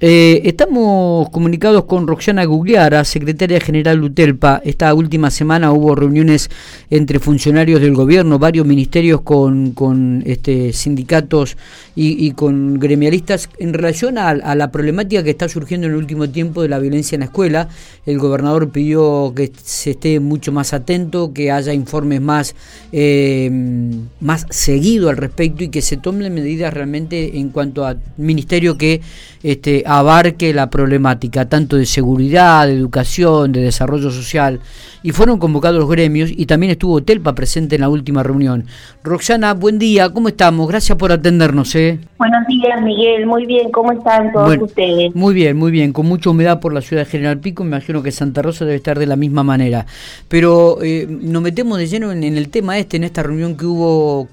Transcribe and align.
Eh, 0.00 0.42
estamos 0.44 1.28
comunicados 1.30 1.84
con 1.86 2.06
Roxana 2.06 2.44
Gugliara, 2.44 3.04
secretaria 3.04 3.58
general 3.58 4.00
de 4.00 4.06
UTELPA. 4.06 4.62
Esta 4.64 4.94
última 4.94 5.28
semana 5.28 5.72
hubo 5.72 5.96
reuniones 5.96 6.50
entre 6.88 7.18
funcionarios 7.18 7.80
del 7.80 7.94
gobierno, 7.94 8.38
varios 8.38 8.64
ministerios 8.64 9.22
con, 9.22 9.72
con 9.72 10.22
este, 10.24 10.72
sindicatos 10.72 11.56
y, 11.96 12.30
con 12.32 12.78
gremialistas 12.78 13.48
en 13.58 13.74
relación 13.74 14.18
a, 14.18 14.54
la 14.54 14.70
problemática 14.70 15.24
que 15.24 15.30
está 15.30 15.48
surgiendo 15.48 15.88
en 15.88 15.94
el 15.94 15.98
último 15.98 16.30
tiempo 16.30 16.62
de 16.62 16.68
la 16.68 16.78
violencia 16.78 17.16
en 17.16 17.20
la 17.20 17.26
escuela. 17.26 17.68
El 18.06 18.18
gobernador 18.18 18.70
pidió 18.70 19.32
que 19.34 19.50
se 19.60 19.90
esté 19.90 20.20
mucho 20.20 20.52
más 20.52 20.74
atento, 20.74 21.32
que 21.32 21.50
haya 21.50 21.72
informes 21.72 22.20
más, 22.20 22.54
eh, 22.92 23.50
más 24.20 24.46
seguidos 24.50 25.10
al 25.10 25.16
respecto 25.16 25.64
y 25.64 25.70
que 25.70 25.82
se 25.82 25.96
tomen 25.96 26.32
medidas 26.32 26.72
realmente 26.72 27.38
en 27.38 27.48
cuanto 27.48 27.84
al 27.84 27.98
ministerio 28.16 28.78
que 28.78 29.00
este, 29.42 29.84
abarque 29.88 30.52
la 30.52 30.68
problemática 30.68 31.48
tanto 31.48 31.76
de 31.76 31.86
seguridad, 31.86 32.66
de 32.66 32.74
educación, 32.74 33.52
de 33.52 33.62
desarrollo 33.62 34.10
social. 34.10 34.60
Y 35.02 35.12
fueron 35.12 35.38
convocados 35.38 35.78
los 35.78 35.88
gremios 35.88 36.30
y 36.30 36.44
también 36.44 36.72
estuvo 36.72 37.02
Telpa 37.02 37.34
presente 37.34 37.76
en 37.76 37.80
la 37.80 37.88
última 37.88 38.22
reunión. 38.22 38.66
Roxana, 39.02 39.54
buen 39.54 39.78
día, 39.78 40.10
¿cómo 40.10 40.28
estamos? 40.28 40.68
Gracias 40.68 40.98
por 40.98 41.10
atendernos. 41.10 41.74
¿eh? 41.74 41.98
Buenos 42.18 42.46
días, 42.46 42.82
Miguel, 42.82 43.24
muy 43.24 43.46
bien, 43.46 43.70
¿cómo 43.70 43.92
están 43.92 44.30
todos 44.30 44.58
ustedes? 44.60 45.14
Muy 45.14 45.32
bien, 45.32 45.56
muy 45.56 45.70
bien, 45.70 45.94
con 45.94 46.04
mucha 46.04 46.28
humedad 46.28 46.60
por 46.60 46.74
la 46.74 46.82
ciudad 46.82 47.04
de 47.04 47.10
General 47.10 47.38
Pico, 47.38 47.64
me 47.64 47.70
imagino 47.70 48.02
que 48.02 48.12
Santa 48.12 48.42
Rosa 48.42 48.66
debe 48.66 48.76
estar 48.76 48.98
de 48.98 49.06
la 49.06 49.16
misma 49.16 49.42
manera. 49.42 49.86
Pero 50.28 50.82
eh, 50.82 51.06
nos 51.08 51.40
metemos 51.40 51.78
de 51.78 51.86
lleno 51.86 52.12
en 52.12 52.24
el 52.24 52.50
tema 52.50 52.76
este, 52.76 52.98
en 52.98 53.04
esta 53.04 53.22
reunión 53.22 53.56
que 53.56 53.64
hubo 53.64 54.28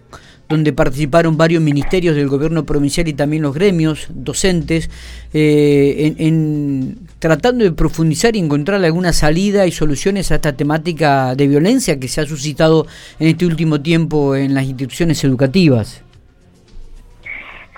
donde 0.48 0.74
participaron 0.74 1.38
varios 1.38 1.62
ministerios 1.62 2.16
del 2.16 2.28
gobierno 2.28 2.66
provincial 2.66 3.08
y 3.08 3.14
también 3.14 3.42
los 3.44 3.54
gremios 3.54 4.08
docentes, 4.10 4.90
eh, 5.34 6.14
en, 6.18 6.98
tratando 7.20 7.64
de 7.64 7.72
profundizar 7.72 8.36
y 8.36 8.40
encontrar 8.40 8.84
alguna 8.84 9.14
salida 9.14 9.66
y 9.66 9.72
soluciones 9.72 10.32
a 10.32 10.36
esta 10.36 10.56
temática 10.56 11.36
de 11.36 11.48
violencia 11.48 12.00
que 12.00 12.08
se 12.08 12.22
ha 12.22 12.26
suscitado 12.26 12.86
en 13.20 13.30
este 13.30 13.46
último 13.46 13.82
tiempo 13.82 14.36
en 14.36 14.54
las 14.54 14.66
instituciones 14.66 15.24
educativas. 15.24 16.06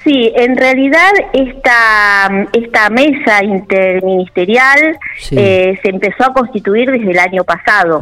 Sí, 0.08 0.32
en 0.38 0.56
realidad 0.56 1.12
esta, 1.34 2.48
esta 2.54 2.90
mesa 2.90 3.44
interministerial 3.44 4.98
eh, 5.32 5.78
se 5.82 5.90
empezó 5.90 6.28
a 6.28 6.34
constituir 6.34 6.90
desde 6.90 7.12
el 7.12 7.20
año 7.20 7.44
pasado. 7.44 8.00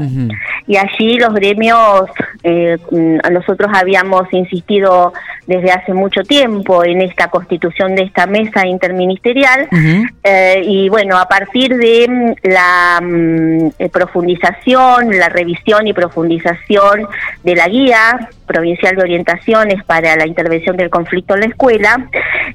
Y 0.68 0.78
allí 0.78 1.18
los 1.18 1.34
gremios, 1.34 2.04
eh, 2.48 2.78
nosotros 3.32 3.72
habíamos 3.74 4.32
insistido 4.32 5.14
desde 5.48 5.72
hace 5.72 5.96
mucho 5.96 6.22
tiempo 6.22 6.86
en 6.86 7.02
esta 7.02 7.28
constitución 7.32 7.96
de 7.96 8.04
esta 8.04 8.28
mesa 8.28 8.68
interministerial 8.68 9.68
eh, 10.24 10.62
y 10.64 10.88
bueno, 10.90 11.18
a 11.18 11.28
partir 11.28 11.76
de 11.76 12.08
mm, 12.08 12.34
la 12.44 13.02
mm, 13.02 13.68
eh, 13.80 13.90
profundización, 13.90 15.18
la 15.18 15.30
revisión 15.30 15.88
y 15.88 15.94
profundización 15.94 17.08
de 17.44 17.56
la 17.56 17.68
guía 17.68 18.30
provincial 18.46 18.96
de 18.96 19.02
orientaciones 19.02 19.84
para 19.84 20.16
la 20.16 20.28
intervención 20.28 20.78
del 20.78 20.92
conflicto 20.92 21.34
en 21.34 21.40
la 21.40 21.46
escuela 21.48 22.10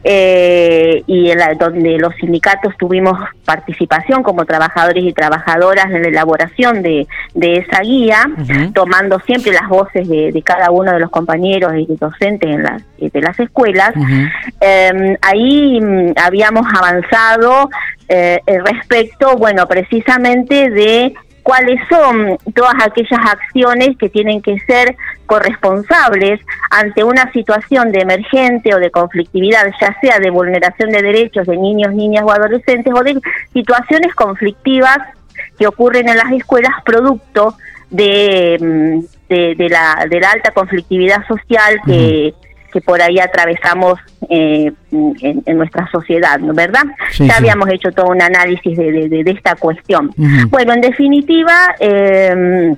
y 0.05 1.33
donde 1.59 1.99
los 1.99 2.15
sindicatos 2.15 2.77
tuvimos 2.79 3.19
participación 3.45 4.23
como 4.23 4.45
trabajadores 4.45 5.03
y 5.03 5.13
trabajadoras 5.13 5.87
en 5.87 6.03
la 6.03 6.09
elaboración 6.09 6.81
de, 6.83 7.09
esa 7.35 7.81
guía, 7.81 8.31
tomando 8.73 9.19
siempre 9.27 9.53
las 9.53 9.69
voces 9.69 9.80
de, 9.93 10.43
cada 10.45 10.71
uno 10.71 10.93
de 10.93 11.01
los 11.01 11.11
compañeros 11.11 11.73
y 11.77 11.97
docentes 11.97 12.51
en 12.51 12.63
las, 12.63 12.83
de 12.99 13.21
las 13.21 13.39
escuelas. 13.39 13.93
Em, 14.61 15.17
ahí 15.23 15.81
mm, 15.81 16.13
habíamos 16.17 16.67
avanzado 16.75 17.71
eh, 18.09 18.41
respecto, 18.47 19.37
bueno, 19.37 19.67
precisamente 19.67 20.71
de 20.71 21.15
cuáles 21.43 21.81
son 21.89 22.39
todas 22.55 22.75
aquellas 22.85 23.21
acciones 23.21 23.97
que 23.99 24.09
tienen 24.09 24.43
que 24.43 24.59
ser 24.61 24.97
corresponsables 25.27 26.41
ante 26.71 27.03
una 27.05 27.31
situación 27.33 27.93
de 27.93 28.01
emergente 28.01 28.75
o 28.75 28.79
de 28.79 28.91
conflictividad, 28.91 29.67
ya 29.81 29.97
sea 30.01 30.19
de 30.19 30.31
vulneración 30.31 30.91
de 30.91 31.03
derechos 31.03 31.47
de 31.47 31.57
niños, 31.57 31.95
niñas 31.95 32.25
o 32.25 32.31
adolescentes 32.31 32.93
o 32.95 33.03
de 33.03 33.21
situaciones 33.53 34.15
conflictivas 34.15 34.99
que 35.59 35.67
ocurren 35.67 36.09
en 36.09 36.17
las 36.17 36.33
escuelas 36.33 36.73
producto 36.85 37.57
de, 37.91 39.03
de, 39.31 39.69
la, 39.69 40.07
de 40.09 40.21
la 40.21 40.31
alta 40.31 40.51
conflictividad 40.51 41.27
social 41.27 41.81
que 41.87 42.35
que 42.71 42.81
por 42.81 43.03
ahí 43.03 43.19
atravesamos 43.19 43.99
eh, 44.29 44.73
en, 44.93 45.57
nuestra 45.59 45.89
sociedad, 45.91 46.39
¿no 46.39 46.55
verdad? 46.55 46.85
ya 47.19 47.37
habíamos 47.37 47.69
hecho 47.71 47.91
todo 47.91 48.07
un 48.07 48.23
análisis 48.23 48.77
de, 48.77 49.25
esta 49.27 49.57
cuestión. 49.57 50.13
Bueno, 50.49 50.73
en 50.75 50.81
definitiva, 50.81 51.75
eh, 51.81 52.75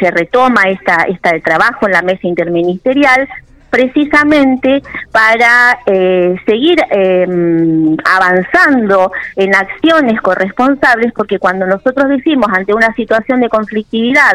se 0.00 0.10
retoma 0.10 0.62
esta, 0.68 1.04
esta 1.08 1.38
trabajo 1.40 1.86
en 1.86 1.92
la 1.92 2.02
mesa 2.02 2.26
interministerial 2.26 3.28
precisamente 3.70 4.82
para 5.12 5.78
eh, 5.84 6.34
seguir 6.46 6.78
em, 6.90 7.96
avanzando 8.04 9.12
en 9.36 9.54
acciones 9.54 10.20
corresponsables, 10.22 11.12
porque 11.12 11.38
cuando 11.38 11.66
nosotros 11.66 12.08
decimos 12.08 12.48
ante 12.50 12.72
una 12.72 12.94
situación 12.94 13.40
de 13.40 13.50
conflictividad, 13.50 14.32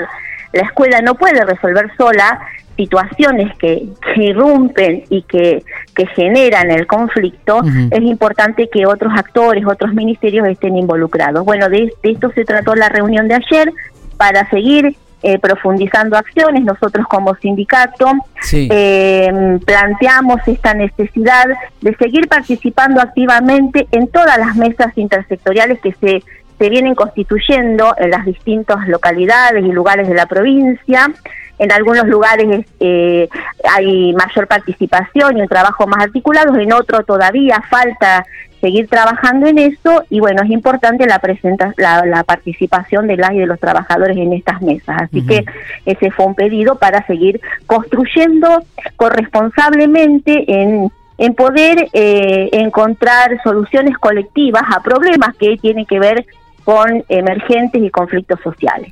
la 0.53 0.62
escuela 0.62 1.02
no 1.02 1.16
puede 1.16 1.44
resolver 1.44 1.91
sola, 1.97 2.40
situaciones 2.78 3.56
que, 3.58 3.88
irrumpen 4.16 5.03
y 5.09 5.24
que, 5.24 5.64
que 5.96 6.06
generan 6.08 6.72
el 6.72 6.88
conflicto, 6.88 7.62
es 7.91 8.02
importante 8.02 8.69
que 8.69 8.86
otros 8.86 9.14
actores, 9.16 9.66
otros 9.66 9.94
ministerios 9.94 10.47
estén 10.47 10.78
involucrados. 10.78 11.44
Bueno, 11.46 11.69
de, 11.69 11.91
esto 12.03 12.31
se 12.34 12.46
trató 12.46 12.75
la 12.75 12.90
reunión 12.90 13.28
de 13.28 13.36
ayer 13.36 13.72
para 14.18 14.50
seguir 14.50 14.96
eh, 15.25 15.40
profundizando 15.40 16.18
acciones. 16.18 16.64
Nosotros 16.64 17.08
como 17.08 17.34
sindicato 17.35 18.12
eh, 18.52 19.59
planteamos 19.66 20.41
esta 20.47 20.74
necesidad 20.74 21.46
de 21.81 21.96
seguir 21.96 22.28
participando 22.28 23.02
activamente 23.02 23.88
en 23.91 24.08
todas 24.08 24.38
las 24.38 24.56
mesas 24.56 24.91
intersectoriales 24.97 25.80
que 25.80 25.94
se 25.94 26.24
se 26.58 26.69
vienen 26.69 26.96
constituyendo 26.96 27.94
en 27.97 28.12
las 28.12 28.25
distintas 28.25 28.88
localidades 28.88 29.64
y 29.64 29.72
lugares 29.72 30.08
de 30.08 30.16
la 30.16 30.25
provincia. 30.25 31.12
En 31.59 31.72
algunos 31.72 32.08
lugares 32.08 32.66
eh, 32.80 33.30
hay 33.72 34.14
mayor 34.14 34.47
participación 34.47 35.38
y 35.38 35.41
un 35.41 35.47
trabajo 35.47 35.86
más 35.88 36.03
articulado, 36.03 36.56
en 36.56 36.74
otros 36.74 37.06
todavía 37.06 37.62
falta 37.69 38.25
seguir 38.59 38.88
trabajando 38.88 39.47
en 39.47 39.58
eso 39.58 40.03
y 40.09 40.22
bueno, 40.22 40.41
es 40.41 40.50
importante 40.50 41.06
la, 41.06 41.19
presenta, 41.19 41.74
la, 41.78 42.24
participación 42.24 43.08
de 43.08 43.18
las 43.18 43.34
y 43.34 43.40
de 43.40 43.46
los 43.46 43.59
trabajadores 43.59 44.16
en 44.16 44.31
estas 44.31 44.62
mesas. 44.62 45.02
Así 45.02 45.25
que 45.25 45.44
ese 45.85 46.12
fue 46.12 46.28
un 46.28 46.35
pedido 46.35 46.75
para 46.80 47.06
seguir 47.06 47.41
construyendo 47.66 48.64
corresponsablemente 48.96 50.46
en 50.47 50.90
en 51.18 51.35
poder 51.35 51.90
eh, 51.94 52.50
encontrar 52.53 53.40
soluciones 53.44 53.97
colectivas 53.97 54.64
a 54.75 54.81
problemas 54.81 55.35
que 55.38 55.58
tienen 55.58 55.85
que 55.85 56.00
ver 56.00 56.25
con 56.63 57.03
emergentes 57.09 57.81
y 57.81 57.90
conflictos 57.90 58.40
sociales. 58.44 58.91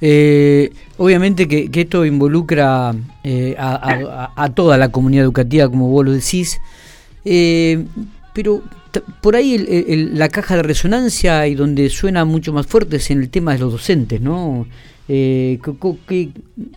Eh, 0.00 0.72
obviamente 0.98 1.48
que, 1.48 1.70
esto 1.72 2.04
involucra 2.04 2.94
eh, 3.24 3.54
a, 3.58 4.50
toda 4.54 4.76
la 4.76 4.90
comunidad 4.90 5.24
educativa, 5.24 5.68
como 5.68 5.88
vos 5.88 6.04
lo 6.04 6.12
decís, 6.12 6.60
eh, 7.24 7.84
pero 8.32 8.62
por 9.20 9.36
ahí 9.36 9.58
la 10.12 10.28
caja 10.28 10.56
de 10.56 10.62
resonancia 10.62 11.46
y 11.46 11.54
donde 11.54 11.88
suena 11.88 12.24
mucho 12.24 12.52
más 12.52 12.66
fuerte 12.66 12.96
es 12.96 13.10
en 13.10 13.20
el 13.20 13.30
tema 13.30 13.52
de 13.52 13.60
los 13.60 13.72
docentes, 13.72 14.20
¿no? 14.20 14.66
Eh, 15.08 15.58
que, 16.08 16.28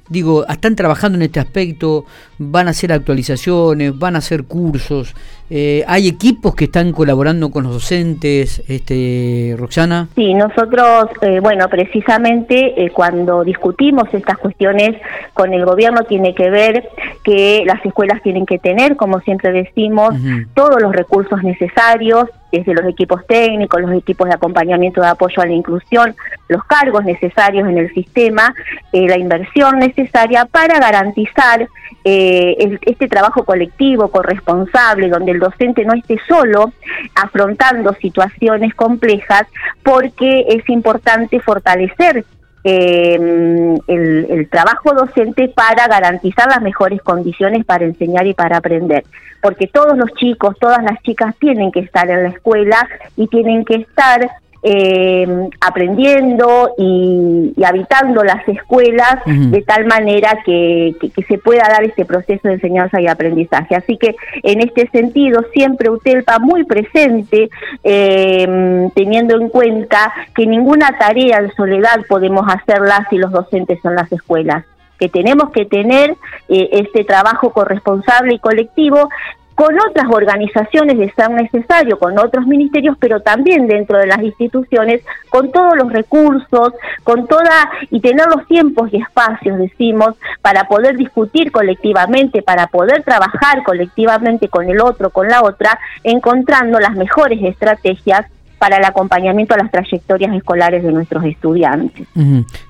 digo, 0.09 0.45
están 0.47 0.75
trabajando 0.75 1.17
en 1.17 1.21
este 1.23 1.39
aspecto, 1.39 2.05
van 2.37 2.67
a 2.67 2.71
hacer 2.71 2.91
actualizaciones, 2.91 3.97
van 3.97 4.15
a 4.15 4.19
hacer 4.19 4.45
cursos, 4.45 5.13
eh, 5.49 5.83
hay 5.87 6.07
equipos 6.07 6.55
que 6.55 6.65
están 6.65 6.91
colaborando 6.91 7.51
con 7.51 7.65
los 7.65 7.73
docentes, 7.73 8.63
este, 8.67 9.55
Roxana. 9.59 10.07
Sí, 10.15 10.33
nosotros, 10.33 11.09
eh, 11.21 11.39
bueno, 11.39 11.69
precisamente 11.69 12.83
eh, 12.83 12.89
cuando 12.89 13.43
discutimos 13.43 14.11
estas 14.11 14.39
cuestiones 14.39 14.99
con 15.35 15.53
el 15.53 15.63
gobierno 15.63 16.01
tiene 16.03 16.33
que 16.33 16.49
ver 16.49 16.89
que 17.23 17.63
las 17.65 17.85
escuelas 17.85 18.23
tienen 18.23 18.47
que 18.47 18.57
tener, 18.57 18.95
como 18.95 19.19
siempre 19.19 19.51
decimos, 19.51 20.15
todos 20.55 20.81
los 20.81 20.93
recursos 20.93 21.43
necesarios 21.43 22.25
desde 22.51 22.73
los 22.73 22.85
equipos 22.85 23.25
técnicos, 23.27 23.81
los 23.81 23.93
equipos 23.93 24.27
de 24.27 24.35
acompañamiento 24.35 25.01
de 25.01 25.07
apoyo 25.07 25.41
a 25.41 25.45
la 25.45 25.53
inclusión, 25.53 26.15
los 26.47 26.63
cargos 26.65 27.03
necesarios 27.05 27.67
en 27.67 27.77
el 27.77 27.93
sistema, 27.93 28.53
eh, 28.93 29.07
la 29.07 29.17
inversión 29.17 29.79
necesaria 29.79 30.45
para 30.45 30.79
garantizar 30.79 31.67
eh, 32.03 32.77
este 32.81 33.07
trabajo 33.07 33.43
colectivo, 33.45 34.09
corresponsable, 34.09 35.09
donde 35.09 35.31
el 35.31 35.39
docente 35.39 35.85
no 35.85 35.93
esté 35.93 36.19
solo 36.27 36.71
afrontando 37.15 37.93
situaciones 37.95 38.75
complejas, 38.75 39.47
porque 39.83 40.45
es 40.49 40.67
importante 40.69 41.39
fortalecer 41.39 42.25
el, 42.65 43.79
el, 43.87 44.49
trabajo 44.49 44.93
docente 44.95 45.49
para 45.49 45.87
garantizar 45.87 46.47
las 46.47 46.61
mejores 46.63 46.99
condiciones 47.03 47.63
para 47.63 47.85
enseñar 47.85 48.25
y 48.25 48.33
para 48.33 48.57
aprender. 48.57 49.03
Porque 49.39 49.67
todos 49.67 49.95
los 49.95 50.11
chicos, 50.13 50.57
todas 50.59 50.83
las 50.83 50.99
chicas 51.03 51.35
tienen 51.39 51.71
que 51.71 51.81
estar 51.81 52.09
en 52.09 52.23
la 52.23 52.29
escuela 52.29 52.87
y 53.15 53.27
tienen 53.27 53.65
que 53.65 53.75
estar 53.75 54.31
eh, 54.67 55.27
aprendiendo 55.61 56.71
y, 56.75 57.53
habitando 57.63 58.23
las 58.23 58.47
escuelas 58.47 59.17
de 59.25 59.61
tal 59.61 59.85
manera 59.85 60.39
que, 60.43 60.95
se 61.27 61.37
pueda 61.37 61.67
dar 61.69 61.83
este 61.83 62.03
proceso 62.03 62.47
de 62.47 62.55
enseñanza 62.55 62.99
y 62.99 63.05
aprendizaje. 63.05 63.75
Así 63.75 63.97
que 63.97 64.15
en 64.41 64.61
este 64.61 64.87
sentido 64.89 65.43
siempre 65.53 65.91
UTELPA 65.91 66.39
muy 66.39 66.63
presente, 66.63 67.49
eh, 67.83 68.89
teniendo 68.95 69.39
en 69.39 69.49
cuenta 69.49 70.11
que 70.35 70.47
ninguna 70.47 70.97
tarea 70.97 71.37
en 71.37 71.53
soledad 71.53 72.01
podemos 72.09 72.45
hacerla 72.47 73.05
si 73.11 73.17
los 73.17 73.31
docentes 73.31 73.79
son 73.83 73.93
las 73.93 74.11
escuelas 74.11 74.65
que 74.99 75.09
tenemos 75.09 75.51
que 75.51 75.65
tener 75.65 76.11
eh, 76.47 76.69
este 76.71 77.03
trabajo 77.03 77.51
corresponsable 77.51 78.35
y 78.35 78.39
colectivo 78.39 79.09
con 79.55 79.73
otras 79.79 80.05
organizaciones 80.09 80.97
de 80.97 81.11
ser 81.13 81.31
necesario, 81.31 81.97
con 81.97 82.19
otros 82.19 82.45
ministerios, 82.45 82.97
pero 82.99 83.21
también 83.21 83.67
dentro 83.67 83.97
de 83.97 84.07
las 84.07 84.21
instituciones, 84.21 85.01
con 85.29 85.51
todos 85.51 85.77
los 85.77 85.91
recursos, 85.91 86.73
con 87.03 87.25
toda, 87.27 87.71
y 87.89 88.01
tener 88.01 88.27
los 88.27 88.45
tiempos 88.47 88.89
y 88.91 88.97
espacios, 88.97 89.57
decimos, 89.57 90.15
para 90.41 90.65
poder 90.65 90.97
discutir 90.97 91.51
colectivamente, 91.51 92.41
para 92.41 92.67
poder 92.67 93.03
trabajar 93.03 93.63
colectivamente 93.63 94.49
con 94.49 94.69
el 94.69 94.81
otro, 94.81 95.09
con 95.09 95.29
la 95.29 95.41
otra, 95.41 95.79
encontrando 96.03 96.79
las 96.79 96.95
mejores 96.95 97.39
estrategias 97.41 98.27
para 98.65 98.77
el 98.77 98.85
acompañamiento 98.85 99.53
a 99.53 99.59
las 99.59 99.69
trayectorias 99.69 100.35
escolares 100.35 100.81
de 100.83 100.91
nuestros 100.91 101.23
estudiantes. 101.23 102.07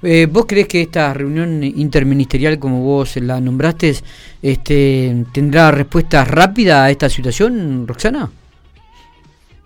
Eh, 0.04 0.28
¿Vos 0.30 0.46
crees 0.46 0.68
que 0.68 0.82
esta 0.82 1.14
reunión 1.14 1.64
interministerial, 1.64 2.60
como 2.60 2.82
vos 2.82 3.16
la 3.16 3.40
nombraste, 3.40 3.94
este, 4.42 5.24
tendrá 5.34 5.72
respuesta 5.72 6.26
rápida 6.26 6.84
a 6.84 6.90
esta 6.90 7.08
situación, 7.08 7.88
Roxana? 7.88 8.30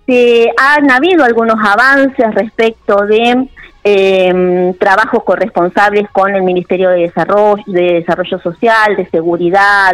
Se 0.06 0.52
han 0.56 0.92
habido 0.92 1.24
algunos 1.24 1.56
avances 1.66 2.36
respecto 2.36 2.98
de 3.08 3.50
eh, 3.84 4.76
trabajos 4.80 5.24
corresponsables 5.24 6.12
con 6.12 6.36
el 6.36 6.44
Ministerio 6.44 6.92
de 6.92 7.08
Desarrollo, 7.08 7.64
de 7.66 7.94
Desarrollo 8.02 8.38
Social, 8.38 8.96
de 8.96 9.10
Seguridad, 9.10 9.94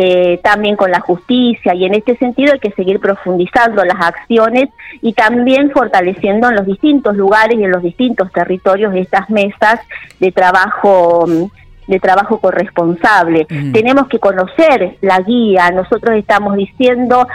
eh, 0.00 0.38
también 0.44 0.76
con 0.76 0.92
la 0.92 1.00
justicia 1.00 1.74
y 1.74 1.84
en 1.84 1.92
este 1.92 2.16
sentido 2.18 2.52
hay 2.52 2.60
que 2.60 2.70
seguir 2.70 3.00
profundizando 3.00 3.84
las 3.84 4.00
acciones 4.00 4.68
y 5.02 5.12
también 5.12 5.72
fortaleciendo 5.72 6.48
en 6.48 6.54
los 6.54 6.66
distintos 6.66 7.16
lugares 7.16 7.58
y 7.58 7.64
en 7.64 7.72
los 7.72 7.82
distintos 7.82 8.30
territorios 8.30 8.94
estas 8.94 9.28
mesas 9.28 9.80
de 10.20 10.30
trabajo 10.30 11.26
de 11.88 11.98
trabajo 11.98 12.38
corresponsable. 12.38 13.46
Tenemos 13.46 14.06
que 14.06 14.20
conocer 14.20 14.98
la 15.00 15.18
guía, 15.20 15.70
nosotros 15.72 16.16
estamos 16.16 16.54
diciendo 16.54 17.26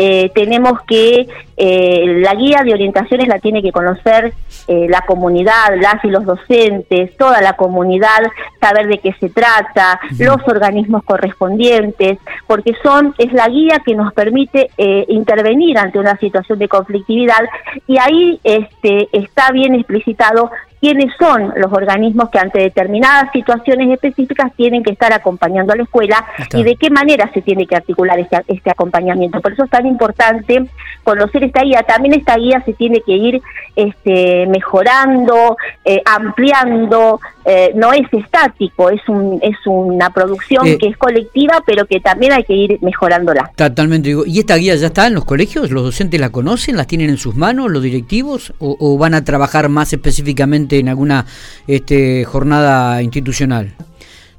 eh, 0.00 0.30
tenemos 0.32 0.80
que, 0.82 1.26
eh, 1.56 2.04
la 2.22 2.32
guía 2.36 2.62
de 2.62 2.72
orientaciones 2.72 3.26
la 3.26 3.40
tiene 3.40 3.62
que 3.62 3.72
conocer 3.72 4.32
eh, 4.68 4.86
la 4.88 5.00
comunidad, 5.00 5.74
las 5.80 6.04
y 6.04 6.08
los 6.08 6.24
docentes, 6.24 7.16
toda 7.16 7.42
la 7.42 7.54
comunidad, 7.54 8.20
saber 8.60 8.86
de 8.86 8.98
qué 8.98 9.12
se 9.18 9.28
trata, 9.28 9.98
los 10.20 10.36
organismos 10.46 11.02
correspondientes, 11.02 12.18
porque 12.46 12.74
son, 12.80 13.12
es 13.18 13.32
la 13.32 13.48
guía 13.48 13.82
que 13.84 13.96
nos 13.96 14.12
permite 14.14 14.70
intervenir 15.08 15.78
ante 15.78 15.98
una 15.98 16.16
situación 16.18 16.60
de 16.60 16.68
conflictividad 16.68 17.40
y 17.88 17.98
ahí 17.98 18.38
este, 18.44 19.08
está 19.10 19.50
bien 19.50 19.74
explicitado 19.74 20.52
quiénes 20.80 21.12
son 21.18 21.52
los 21.56 21.72
organismos 21.72 22.30
que 22.30 22.38
ante 22.38 22.60
determinadas 22.60 23.30
situaciones 23.32 23.90
específicas 23.90 24.52
tienen 24.56 24.82
que 24.82 24.92
estar 24.92 25.12
acompañando 25.12 25.72
a 25.72 25.76
la 25.76 25.82
escuela 25.82 26.24
y 26.52 26.62
de 26.62 26.76
qué 26.76 26.90
manera 26.90 27.30
se 27.32 27.42
tiene 27.42 27.66
que 27.66 27.76
articular 27.76 28.18
este, 28.18 28.42
este 28.48 28.70
acompañamiento. 28.70 29.40
Por 29.40 29.52
eso 29.52 29.64
es 29.64 29.70
tan 29.70 29.86
importante 29.86 30.66
conocer 31.04 31.44
esta 31.44 31.62
guía. 31.62 31.82
También 31.82 32.14
esta 32.14 32.36
guía 32.36 32.62
se 32.64 32.72
tiene 32.74 33.00
que 33.00 33.12
ir 33.12 33.42
este, 33.76 34.46
mejorando, 34.46 35.56
eh, 35.84 36.02
ampliando, 36.04 37.20
eh, 37.44 37.72
no 37.74 37.94
es 37.94 38.06
estático, 38.12 38.90
es, 38.90 39.00
un, 39.08 39.38
es 39.42 39.56
una 39.64 40.10
producción 40.10 40.66
eh, 40.66 40.76
que 40.76 40.88
es 40.88 40.98
colectiva, 40.98 41.62
pero 41.64 41.86
que 41.86 41.98
también 41.98 42.32
hay 42.32 42.44
que 42.44 42.52
ir 42.52 42.78
mejorándola. 42.82 43.50
Totalmente. 43.56 44.14
¿Y 44.26 44.40
esta 44.40 44.56
guía 44.56 44.74
ya 44.74 44.88
está 44.88 45.06
en 45.06 45.14
los 45.14 45.24
colegios? 45.24 45.70
¿Los 45.70 45.82
docentes 45.82 46.20
la 46.20 46.28
conocen? 46.28 46.76
¿Las 46.76 46.86
tienen 46.86 47.08
en 47.08 47.16
sus 47.16 47.36
manos 47.36 47.70
los 47.70 47.82
directivos? 47.82 48.52
¿O, 48.58 48.98
van 48.98 49.14
a 49.14 49.24
trabajar 49.24 49.70
más 49.70 49.94
específicamente 49.94 50.67
en 50.76 50.88
alguna 50.88 51.26
este, 51.66 52.24
jornada 52.24 53.02
institucional? 53.02 53.74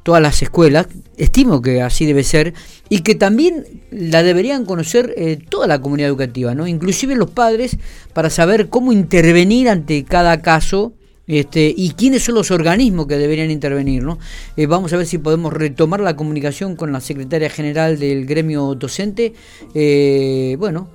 Todas 0.03 0.21
las 0.21 0.41
escuelas, 0.41 0.87
estimo 1.17 1.61
que 1.61 1.81
así 1.81 2.05
debe 2.05 2.23
ser, 2.23 2.53
y 2.87 3.01
que 3.01 3.15
también 3.15 3.65
la 3.91 4.23
deberían 4.23 4.65
conocer 4.65 5.13
eh, 5.17 5.37
toda 5.49 5.67
la 5.67 5.81
comunidad 5.81 6.09
educativa, 6.09 6.55
¿no? 6.55 6.67
inclusive 6.67 7.15
los 7.15 7.31
padres, 7.31 7.77
para 8.13 8.29
saber 8.29 8.69
cómo 8.69 8.91
intervenir 8.91 9.69
ante 9.69 10.03
cada 10.03 10.41
caso 10.41 10.93
este, 11.29 11.71
y 11.77 11.91
quiénes 11.91 12.23
son 12.23 12.35
los 12.35 12.49
organismos 12.49 13.05
que 13.05 13.15
deberían 13.15 13.51
intervenir. 13.51 14.03
¿no? 14.03 14.17
Eh, 14.57 14.65
vamos 14.65 14.91
a 14.91 14.97
ver 14.97 15.05
si 15.05 15.19
podemos 15.19 15.53
retomar 15.53 15.99
la 15.99 16.15
comunicación 16.15 16.75
con 16.75 16.91
la 16.91 16.99
secretaria 16.99 17.51
general 17.51 17.99
del 17.99 18.25
gremio 18.25 18.73
docente. 18.73 19.33
Eh, 19.75 20.55
bueno, 20.57 20.89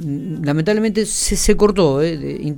lamentablemente 0.00 1.06
se, 1.06 1.56
cortó 1.56 2.02
eh, 2.02 2.54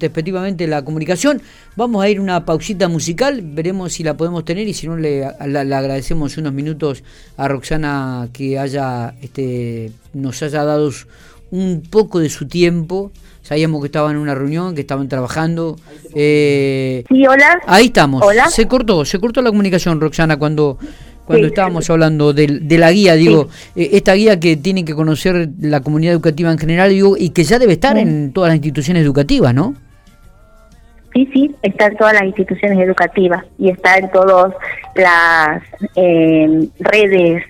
la 0.66 0.82
comunicación. 0.82 1.42
Vamos 1.76 2.02
a 2.02 2.08
ir 2.08 2.20
una 2.20 2.44
pausita 2.44 2.88
musical, 2.88 3.42
veremos 3.42 3.92
si 3.92 4.02
la 4.02 4.16
podemos 4.16 4.44
tener 4.44 4.66
y 4.66 4.74
si 4.74 4.86
no 4.86 4.96
le, 4.96 5.24
agradecemos 5.24 6.36
unos 6.38 6.52
minutos 6.52 7.04
a 7.36 7.48
Roxana 7.48 8.28
que 8.32 8.58
haya 8.58 9.14
este, 9.20 9.92
nos 10.14 10.42
haya 10.42 10.64
dado 10.64 10.90
un 11.50 11.82
poco 11.82 12.18
de 12.20 12.30
su 12.30 12.46
tiempo 12.46 13.12
Sabíamos 13.48 13.80
que 13.80 13.86
estaban 13.86 14.14
en 14.14 14.18
una 14.18 14.34
reunión, 14.34 14.74
que 14.74 14.82
estaban 14.82 15.08
trabajando. 15.08 15.78
Eh, 16.14 17.02
sí, 17.08 17.26
hola. 17.26 17.58
Ahí 17.66 17.86
estamos. 17.86 18.22
Se 18.50 18.68
cortó, 18.68 19.06
se 19.06 19.18
cortó 19.18 19.40
la 19.40 19.48
comunicación, 19.48 20.02
Roxana, 20.02 20.36
cuando 20.36 20.76
cuando 21.28 21.46
estábamos 21.46 21.90
hablando 21.90 22.32
de, 22.32 22.78
la 22.78 22.90
guía, 22.90 23.14
digo, 23.14 23.48
eh, 23.76 23.90
esta 23.92 24.14
guía 24.14 24.40
que 24.40 24.56
tiene 24.56 24.82
que 24.82 24.94
conocer 24.94 25.50
la 25.60 25.82
comunidad 25.82 26.14
educativa 26.14 26.50
en 26.50 26.56
general, 26.56 26.88
digo, 26.88 27.16
y 27.18 27.30
que 27.30 27.44
ya 27.44 27.58
debe 27.58 27.74
estar 27.74 27.98
en 27.98 28.32
todas 28.32 28.48
las 28.48 28.56
instituciones 28.56 29.02
educativas, 29.02 29.54
¿no? 29.54 29.74
Sí, 31.12 31.28
sí, 31.34 31.54
está 31.62 31.88
en 31.88 31.96
todas 31.98 32.14
las 32.14 32.24
instituciones 32.24 32.78
educativas 32.78 33.44
y 33.58 33.68
está 33.68 33.98
en 33.98 34.10
todas 34.10 34.54
las 34.94 35.62
eh, 35.96 36.66
redes 36.80 37.44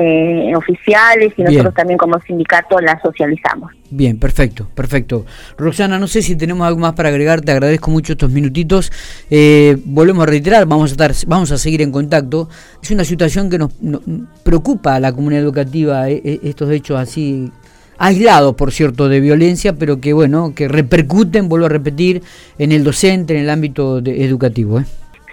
eh, 0.00 0.52
oficiales 0.54 1.32
y 1.36 1.42
nosotros 1.42 1.74
también 1.74 1.98
como 1.98 2.20
sindicato 2.20 2.78
la 2.78 3.00
socializamos. 3.02 3.72
Bien, 3.90 4.16
perfecto, 4.16 4.68
perfecto. 4.72 5.26
Roxana, 5.56 5.98
no 5.98 6.06
sé 6.06 6.22
si 6.22 6.36
tenemos 6.36 6.64
algo 6.68 6.78
más 6.78 6.92
para 6.92 7.08
agregar, 7.08 7.40
te 7.40 7.50
agradezco 7.50 7.90
mucho 7.90 8.12
estos 8.12 8.30
minutitos. 8.30 8.92
Eh, 9.28 9.76
volvemos 9.84 10.22
a 10.22 10.26
reiterar, 10.26 10.66
vamos 10.66 10.90
a 10.90 10.92
estar, 10.92 11.12
vamos 11.26 11.50
a 11.50 11.58
seguir 11.58 11.82
en 11.82 11.90
contacto. 11.90 12.48
Es 12.80 12.92
una 12.92 13.04
situación 13.04 13.50
que 13.50 13.58
nos, 13.58 13.72
preocupa 14.44 14.94
a 14.94 15.00
la 15.00 15.12
comunidad 15.12 15.42
educativa, 15.42 16.08
eh, 16.08 16.38
estos 16.44 16.70
hechos 16.70 16.96
así 17.00 17.50
aislados, 17.98 18.54
por 18.54 18.70
cierto, 18.70 19.08
de 19.08 19.18
violencia, 19.18 19.72
pero 19.72 20.00
que 20.00 20.12
bueno, 20.12 20.54
que 20.54 20.68
repercuten, 20.68 21.48
vuelvo 21.48 21.66
a 21.66 21.70
repetir, 21.70 22.22
en 22.58 22.70
el 22.70 22.84
docente, 22.84 23.34
en 23.34 23.40
el 23.40 23.50
ámbito 23.50 23.98
educativo. 23.98 24.80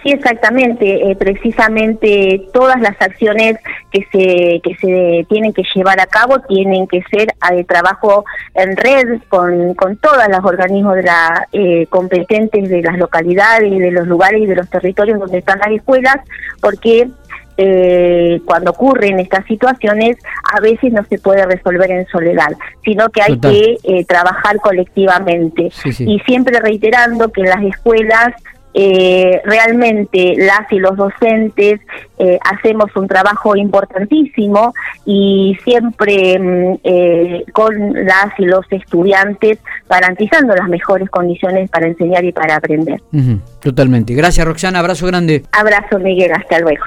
Sí, 0.06 0.12
exactamente. 0.12 1.10
Eh, 1.10 1.16
precisamente 1.16 2.46
todas 2.54 2.80
las 2.80 2.96
acciones 3.02 3.58
que 3.90 4.06
se 4.12 4.62
que 4.62 4.76
se 4.80 5.26
tienen 5.28 5.52
que 5.52 5.64
llevar 5.74 6.00
a 6.00 6.06
cabo 6.06 6.42
tienen 6.42 6.86
que 6.86 7.02
ser 7.10 7.30
de 7.52 7.64
trabajo 7.64 8.24
en 8.54 8.78
red 8.78 9.20
con, 9.30 9.74
con 9.74 9.98
todos 9.98 10.28
los 10.30 10.46
organismos 10.46 10.96
de 10.98 11.04
la, 11.04 11.48
eh, 11.52 11.88
competentes 11.88 12.70
de 12.70 12.84
las 12.84 13.00
localidades 13.00 13.72
de 13.72 13.90
los 13.90 14.06
lugares 14.06 14.44
y 14.44 14.46
de 14.46 14.56
los 14.56 14.70
territorios 14.70 15.20
donde 15.20 15.40
están 15.40 15.58
las 15.58 15.72
escuelas, 15.72 16.18
porque 16.62 17.10
eh, 17.58 18.42
cuando 18.46 18.72
ocurren 18.72 19.20
estas 19.20 19.46
situaciones 19.46 20.18
a 20.54 20.60
veces 20.60 20.92
no 20.92 21.04
se 21.06 21.18
puede 21.18 21.46
resolver 21.48 21.90
en 21.90 22.06
soledad, 22.08 22.52
sino 22.84 23.10
que 23.10 23.24
hay 23.24 23.40
que 23.40 23.78
eh, 23.84 24.06
trabajar 24.06 24.58
colectivamente. 24.58 25.72
Y 26.00 26.20
siempre 26.28 26.60
reiterando 26.60 27.32
que 27.32 27.42
en 27.42 27.50
las 27.50 27.64
escuelas 27.64 28.34
eh, 28.78 29.42
realmente 29.46 30.36
las 30.38 30.70
y 30.70 30.80
los 30.80 30.98
docentes 30.98 31.80
eh, 32.20 32.38
hacemos 32.44 32.94
un 32.98 33.08
trabajo 33.08 33.56
importantísimo 33.56 34.74
y 35.06 35.58
siempre 35.64 36.38
mm, 36.38 36.80
eh, 36.84 37.46
con 37.54 37.94
las 37.94 38.38
y 38.38 38.44
los 38.44 38.66
estudiantes 38.70 39.60
garantizando 39.90 40.54
las 40.56 40.68
mejores 40.68 41.10
condiciones 41.10 41.70
para 41.70 41.88
enseñar 41.88 42.26
y 42.26 42.34
para 42.34 42.58
aprender. 42.58 43.02
totalmente. 43.62 44.14
Gracias 44.14 44.46
Roxana, 44.46 44.80
abrazo 44.80 45.08
grande. 45.08 45.44
Abrazo 45.54 45.98
Miguel, 45.98 46.34
hasta 46.34 46.60
luego. 46.60 46.84